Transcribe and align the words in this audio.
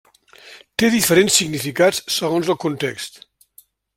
Té 0.83 0.89
diferents 0.95 1.37
significats 1.41 2.01
segons 2.17 2.51
el 2.55 2.59
context. 2.65 3.23